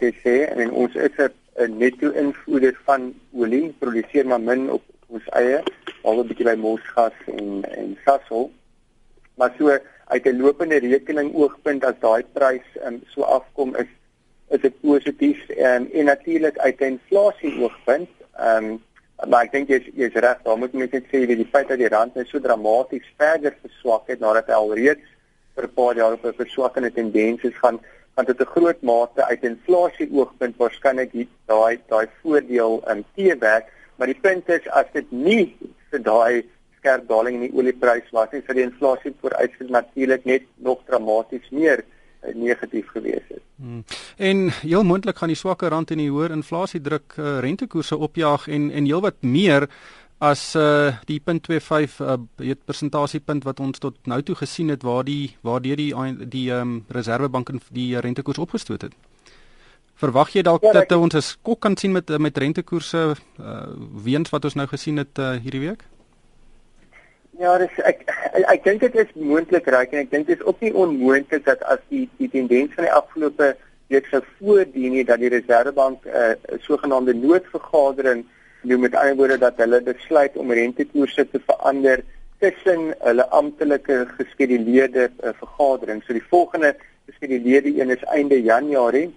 jy 0.00 0.12
sê 0.24 0.34
en 0.56 0.70
ons 0.70 0.94
is 0.94 1.16
'n 1.16 1.32
netto 1.68 2.10
invoerder 2.10 2.80
van 2.84 3.14
olie, 3.32 3.74
produseer 3.78 4.26
maar 4.26 4.40
min 4.40 4.70
op 4.70 4.82
ons 5.06 5.26
eie, 5.28 5.62
al 6.02 6.20
'n 6.22 6.26
bietjie 6.26 6.46
by 6.46 6.56
Mosgas 6.56 7.16
en 7.26 7.64
en 7.64 7.96
Sasol. 8.04 8.52
Maar 9.34 9.54
so 9.58 9.78
uit 10.06 10.26
'n 10.26 10.40
lopende 10.40 10.78
rekening 10.78 11.34
oogpunt 11.34 11.84
as 11.84 11.98
daai 12.00 12.24
prys 12.32 12.66
um, 12.86 13.02
so 13.06 13.22
afkom 13.22 13.76
is 13.76 13.90
is 14.48 14.60
dit 14.60 14.80
positief 14.80 15.38
um, 15.48 15.88
en 15.92 16.04
natuurlik 16.04 16.58
uit 16.58 16.80
'n 16.80 16.84
inflasie 16.84 17.60
oogpunt. 17.62 18.08
Ehm 18.36 18.64
um, 18.64 18.82
maar 19.28 19.44
ek 19.44 19.52
dink 19.52 19.68
jy's 19.68 19.86
jy's 19.94 20.14
reg, 20.14 20.38
daar 20.42 20.58
moet 20.58 20.72
mense 20.72 20.96
net 20.96 21.08
sê 21.12 21.26
die 21.26 21.48
feit 21.52 21.68
dat 21.68 21.78
die 21.78 21.88
rand 21.88 22.14
net 22.14 22.28
so 22.28 22.40
dramaties 22.40 23.08
verder 23.16 23.56
verswak 23.62 24.08
het 24.08 24.20
nadat 24.20 24.46
hy 24.46 24.56
alreeds 24.56 25.06
vir 25.54 25.64
'n 25.64 25.74
paar 25.74 25.96
jaar 25.96 26.12
op 26.12 26.24
'n 26.24 26.40
verswakkende 26.42 26.92
tendens 26.92 27.42
is 27.42 27.58
gaan 27.62 27.80
want 28.14 28.26
dit 28.26 28.40
'n 28.40 28.52
groot 28.54 28.82
mate 28.82 29.24
uit 29.24 29.44
inflasie 29.44 30.08
oogpunt 30.12 30.56
waarskynlik 30.56 31.12
daai 31.46 31.80
daai 31.88 32.06
voordeel 32.22 32.82
in 32.90 33.04
teewerk, 33.14 33.66
maar 33.96 34.06
die 34.06 34.20
punt 34.20 34.48
is 34.48 34.68
as 34.68 34.86
dit 34.92 35.12
nie 35.12 35.56
vir 35.90 36.02
daai 36.02 36.44
skerp 36.80 37.08
daling 37.08 37.34
in 37.36 37.46
die 37.48 37.56
olieprys 37.58 38.08
was 38.16 38.32
nie, 38.32 38.42
sou 38.46 38.56
die 38.56 38.64
inflasie 38.64 39.12
vooruitsien 39.20 39.70
natuurlik 39.70 40.24
net 40.24 40.42
nog 40.56 40.78
dramaties 40.88 41.50
meer 41.50 41.84
eh, 42.20 42.34
negatief 42.34 42.88
gewees 42.94 43.26
het. 43.28 43.42
Hmm. 43.60 43.84
En 44.16 44.48
heel 44.62 44.84
moontlik 44.84 45.20
gaan 45.20 45.32
die 45.32 45.36
swakker 45.36 45.68
rand 45.68 45.90
en 45.90 46.00
die 46.00 46.10
hoër 46.10 46.32
inflasie 46.32 46.80
druk 46.80 47.16
uh, 47.18 47.38
rentekoerse 47.44 47.96
opjaag 47.96 48.48
en 48.48 48.70
en 48.70 48.88
heelwat 48.88 49.20
meer 49.20 49.68
as 50.20 50.54
uh 50.54 50.92
die 51.08 51.18
punt 51.24 51.46
25 51.48 52.00
uh 52.04 52.16
het 52.44 52.64
persentasiepunt 52.68 53.44
wat 53.48 53.60
ons 53.60 53.78
tot 53.80 53.96
nou 54.04 54.20
toe 54.22 54.36
gesien 54.36 54.68
het 54.68 54.82
waar 54.84 55.04
die 55.04 55.36
waar 55.40 55.62
deur 55.64 55.76
die 55.76 55.94
die 56.28 56.50
ehm 56.52 56.60
um, 56.60 56.84
reservebank 56.88 57.48
en 57.48 57.60
die 57.72 58.00
rentekoers 58.00 58.38
opgestoot 58.38 58.82
het. 58.82 58.92
Verwag 60.00 60.34
jy 60.36 60.42
dalk 60.42 60.62
ja, 60.62 60.72
dat 60.72 60.92
ons 60.92 61.14
'n 61.14 61.22
skok 61.22 61.60
kan 61.60 61.76
sien 61.76 61.92
met 61.92 62.08
met 62.18 62.38
rentekoerse 62.38 63.16
uh 63.38 63.66
weens 64.04 64.30
wat 64.30 64.44
ons 64.44 64.54
nou 64.54 64.66
gesien 64.66 64.96
het 64.96 65.18
uh 65.18 65.36
hierdie 65.40 65.64
week? 65.68 65.84
Ja, 67.38 67.56
dis 67.58 67.72
ek 67.84 68.04
ek, 68.08 68.44
ek 68.44 68.64
dink 68.64 68.80
dit 68.80 68.94
is 68.94 69.12
moontlik 69.14 69.66
reg 69.66 69.92
en 69.92 69.98
ek 70.04 70.10
dink 70.10 70.26
dit 70.26 70.38
is 70.38 70.44
ook 70.44 70.60
nie 70.60 70.74
onmoontlik 70.74 71.44
dat 71.44 71.62
as 71.62 71.80
die 71.88 72.08
die 72.18 72.28
tendens 72.28 72.74
van 72.74 72.84
die 72.84 72.92
afgelope 72.92 73.56
week 73.88 74.06
sou 74.06 74.20
voordien 74.38 74.92
nie 74.92 75.04
dat 75.04 75.18
die 75.18 75.32
reservebank 75.32 76.04
'n 76.04 76.10
uh, 76.10 76.60
sogenaamde 76.60 77.14
noodvergadering 77.14 78.26
doen 78.62 78.80
met 78.80 78.94
ander 78.94 79.16
woorde 79.16 79.38
dat 79.38 79.56
hulle 79.56 79.82
besluit 79.82 80.36
om 80.36 80.52
rentekoerse 80.52 81.28
te 81.30 81.40
verander 81.46 82.02
tussen 82.38 82.94
hulle 82.98 83.28
amptelike 83.28 84.06
geskeduleerde 84.16 85.10
uh, 85.10 85.32
vergadering. 85.38 86.02
So 86.04 86.12
die 86.12 86.28
volgende 86.28 86.76
geskeduleerde 87.06 87.80
een 87.80 87.90
is 87.90 88.04
einde 88.04 88.42
Januarie. 88.42 89.08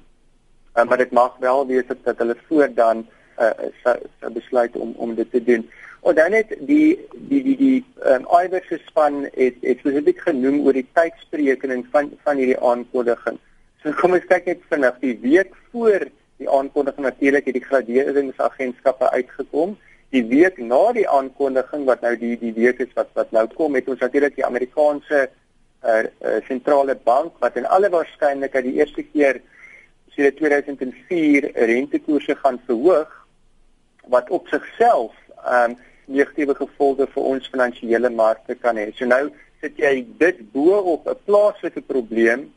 Uh, 0.76 0.84
maar 0.84 0.98
dit 0.98 1.12
mag 1.12 1.38
wel 1.40 1.68
wees 1.68 1.88
dat 2.04 2.18
hulle 2.18 2.36
voor 2.48 2.70
dan 2.74 3.06
uh, 3.40 3.50
sou, 3.84 3.98
sou 4.20 4.32
besluit 4.32 4.76
om 4.76 4.94
om 4.98 5.16
dit 5.16 5.32
te 5.32 5.44
doen. 5.44 5.70
En 6.04 6.16
dan 6.16 6.32
het 6.32 6.56
die 6.60 7.00
die 7.14 7.44
die 7.44 7.58
die 7.58 7.86
um, 8.06 8.26
Iwer 8.44 8.64
se 8.68 8.80
span 8.86 9.24
het 9.24 9.56
het 9.62 9.80
spesifiek 9.80 10.20
genoem 10.20 10.60
oor 10.66 10.76
die 10.76 10.88
tydsberekening 10.94 11.86
van 11.92 12.12
van 12.24 12.38
hierdie 12.38 12.60
aankondiging. 12.60 13.40
So 13.84 13.96
kom 14.00 14.18
ons 14.18 14.28
kyk 14.28 14.50
net 14.52 14.68
vinnig 14.72 15.00
die 15.00 15.16
week 15.24 15.56
voor 15.72 16.10
die 16.38 16.50
aankondiging 16.50 17.06
natuurlik 17.06 17.46
het 17.46 17.54
die 17.54 17.66
graderingsagentskappe 17.66 19.10
uitgekom. 19.12 19.78
Die 20.14 20.26
week 20.30 20.58
na 20.58 20.92
die 20.94 21.08
aankondiging 21.10 21.86
wat 21.86 22.02
nou 22.02 22.14
die 22.18 22.36
die 22.40 22.54
week 22.54 22.80
is 22.80 22.94
wat 22.94 23.10
wat 23.14 23.32
nou 23.32 23.48
kom, 23.54 23.76
het 23.76 23.88
ons 23.90 24.00
natuurlik 24.00 24.36
die 24.36 24.46
Amerikaanse 24.46 25.30
sentrale 26.48 26.96
uh, 26.96 27.00
uh, 27.00 27.04
bank 27.04 27.40
wat 27.44 27.58
in 27.60 27.66
alle 27.66 27.90
waarskynlikheid 27.92 28.64
die 28.64 28.78
eerste 28.80 29.04
keer 29.04 29.42
sedert 30.16 30.38
2004 30.38 31.50
rentekoerse 31.54 32.36
gaan 32.36 32.60
verhoog 32.68 33.12
wat 34.08 34.30
op 34.30 34.48
sigself 34.48 35.12
ehm 35.44 35.72
um, 35.72 35.82
negatiewe 36.06 36.52
gevolge 36.56 37.06
vir 37.08 37.24
ons 37.24 37.46
finansiële 37.48 38.10
markte 38.12 38.56
kan 38.60 38.76
hê. 38.76 38.90
So 38.92 39.08
nou 39.08 39.30
sit 39.64 39.78
jy 39.80 40.04
dit 40.20 40.42
bo 40.52 40.82
op 40.94 41.08
'n 41.08 41.16
plaaslike 41.26 41.82
probleem 41.82 42.52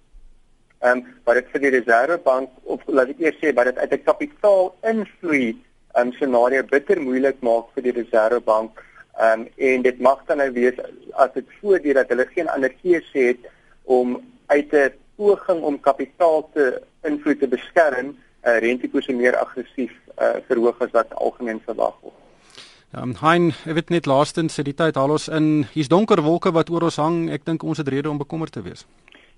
ehm 0.86 0.98
um, 0.98 1.04
wat 1.24 1.38
dit 1.40 1.48
vir 1.52 1.62
die 1.64 1.72
Reservebank 1.76 2.50
of 2.74 2.82
laat 2.98 3.12
ek 3.14 3.22
eers 3.24 3.38
sê 3.42 3.52
wat 3.58 3.70
dit 3.70 3.78
uit 3.78 3.92
'n 3.92 4.06
kapitaalinvloei 4.10 5.46
ehm 5.48 6.06
um, 6.06 6.12
scenario 6.18 6.62
bitter 6.74 7.00
moeilik 7.00 7.40
maak 7.40 7.72
vir 7.74 7.82
die 7.88 7.96
Reservebank. 8.00 8.82
Ehm 9.18 9.40
um, 9.40 9.48
en 9.70 9.82
dit 9.88 9.98
mag 10.08 10.20
dan 10.26 10.38
nou 10.42 10.50
wees 10.52 10.78
as 11.24 11.32
dit 11.34 11.48
voordeel 11.60 11.98
dat 12.00 12.08
hulle 12.12 12.26
geen 12.34 12.48
ander 12.48 12.72
keuse 12.82 13.18
het 13.30 13.50
om 13.84 14.20
uit 14.46 14.72
'n 14.72 14.92
poging 15.16 15.62
om 15.62 15.80
kapitaal 15.80 16.48
te 16.52 16.82
invloed 17.02 17.40
te 17.40 17.48
beskerm, 17.48 18.16
uh, 18.44 18.58
rentekoerse 18.58 19.12
meer 19.12 19.36
aggressief 19.36 19.92
uh, 20.20 20.36
verhoog 20.48 20.78
as 20.80 20.90
wat 20.90 21.14
algemeen 21.14 21.60
verwag 21.64 21.94
word. 22.02 22.20
Um, 22.96 23.14
Hein, 23.20 23.52
ek 23.66 23.74
weet 23.74 23.90
net 23.90 24.06
laastens 24.06 24.54
sê 24.56 24.62
die 24.62 24.74
tyd 24.74 24.96
haal 24.96 25.10
ons 25.10 25.28
in. 25.28 25.66
Hier's 25.72 25.88
donker 25.88 26.22
wolke 26.22 26.52
wat 26.52 26.70
oor 26.70 26.82
ons 26.82 26.96
hang. 26.96 27.30
Ek 27.30 27.44
dink 27.44 27.62
ons 27.62 27.78
het 27.78 27.88
rede 27.88 28.10
om 28.10 28.18
bekommerd 28.18 28.52
te 28.52 28.62
wees. 28.62 28.86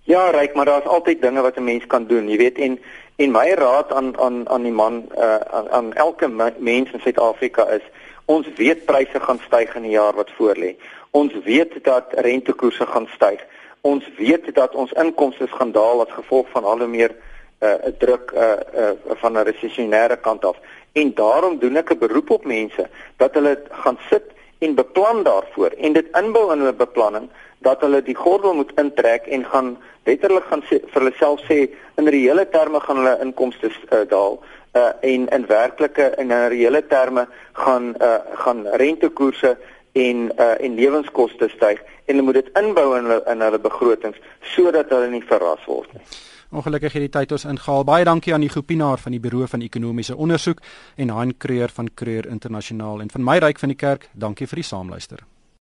Ja, 0.08 0.30
ryk, 0.30 0.54
maar 0.54 0.64
daar's 0.64 0.86
altyd 0.86 1.22
dinge 1.22 1.40
wat 1.40 1.56
'n 1.56 1.64
mens 1.64 1.86
kan 1.86 2.06
doen, 2.06 2.28
jy 2.28 2.36
weet 2.36 2.58
en 2.58 2.80
en 3.16 3.30
my 3.30 3.50
raad 3.52 3.92
aan 3.92 4.18
aan 4.18 4.48
aan 4.48 4.62
die 4.62 4.72
man 4.72 5.08
uh 5.16 5.34
aan, 5.36 5.70
aan 5.70 5.92
elke 5.92 6.28
mens 6.58 6.90
in 6.90 7.00
Suid-Afrika 7.00 7.66
is 7.68 7.82
ons 8.24 8.46
weet 8.56 8.84
pryse 8.84 9.20
gaan 9.20 9.40
styg 9.46 9.74
in 9.74 9.82
die 9.82 9.90
jaar 9.90 10.14
wat 10.14 10.30
voorlê. 10.30 10.76
Ons 11.10 11.32
weet 11.44 11.84
dat 11.84 12.04
rentekoerse 12.10 12.86
gaan 12.86 13.08
styg. 13.14 13.44
Ons 13.80 14.04
weet 14.16 14.54
dat 14.54 14.74
ons 14.74 14.92
inkomste 14.92 15.46
gaan 15.46 15.72
daal 15.72 16.00
as 16.00 16.14
gevolg 16.14 16.48
van 16.50 16.64
al 16.64 16.78
hoe 16.78 16.88
meer 16.88 17.12
uh 17.60 17.74
druk 17.98 18.32
uh 18.34 18.56
uh 18.74 18.90
van 19.20 19.32
'n 19.32 19.44
resessionêre 19.44 20.20
kant 20.20 20.44
af. 20.44 20.56
En 20.92 21.14
daarom 21.14 21.58
doen 21.58 21.76
ek 21.76 21.90
'n 21.92 21.98
beroep 21.98 22.30
op 22.30 22.44
mense 22.44 22.88
dat 23.16 23.34
hulle 23.34 23.60
gaan 23.70 23.98
sit 24.10 24.24
en 24.58 24.74
beplan 24.74 25.22
daarvoor 25.22 25.74
en 25.78 25.92
dit 25.92 26.16
inbou 26.20 26.48
in 26.52 26.58
hulle 26.64 26.74
beplanning 26.74 27.28
dat 27.66 27.80
hulle 27.80 28.02
die 28.02 28.14
gordel 28.14 28.54
moet 28.54 28.72
intrek 28.80 29.26
en 29.26 29.44
gaan 29.44 29.76
letterlik 30.04 30.46
gaan 30.50 30.62
sê, 30.68 30.80
vir 30.92 31.02
hulle 31.02 31.14
self 31.18 31.42
sê 31.46 31.58
in 32.00 32.10
reële 32.10 32.46
terme 32.52 32.80
gaan 32.80 33.02
hulle 33.02 33.16
inkomste 33.24 33.70
uh, 33.70 34.04
daal 34.10 34.38
uh, 34.74 34.92
en 35.00 35.26
in 35.28 35.46
werklike 35.50 36.10
en 36.22 36.30
in 36.30 36.48
reële 36.54 36.82
terme 36.86 37.26
gaan 37.52 37.94
uh, 38.02 38.18
gaan 38.44 38.66
rentekoerse 38.82 39.56
en 39.92 40.30
uh, 40.38 40.54
en 40.64 40.74
lewenskoste 40.74 41.50
styg 41.56 41.82
en 41.82 42.14
hulle 42.14 42.26
moet 42.30 42.40
dit 42.40 42.50
inbou 42.62 42.88
in 42.96 43.10
hulle 43.10 43.22
in 43.34 43.46
hulle 43.46 43.62
begrotings 43.68 44.18
sodat 44.54 44.90
hulle 44.94 45.10
nie 45.14 45.24
verras 45.30 45.64
word 45.70 45.92
nie. 45.94 46.06
Ongelukkig 46.48 46.94
het 46.96 47.02
die 47.04 47.12
tyd 47.12 47.32
ons 47.36 47.44
ingehaal. 47.44 47.84
Baie 47.84 48.04
dankie 48.08 48.32
aan 48.32 48.40
die 48.40 48.48
groepienaar 48.48 48.98
van 48.98 49.12
die 49.12 49.20
Buro 49.20 49.46
van 49.46 49.60
Ekonomiese 49.60 50.16
Onderzoek 50.16 50.62
en 50.96 51.12
Han 51.12 51.36
Kreur 51.36 51.68
van 51.68 51.90
Kreur 51.94 52.26
Internasionaal 52.26 53.04
en 53.04 53.10
van 53.10 53.24
my 53.24 53.36
ryk 53.38 53.60
van 53.60 53.68
die 53.68 53.76
kerk. 53.76 54.08
Dankie 54.14 54.48
vir 54.48 54.62
die 54.62 54.70
saamluister. 54.70 55.26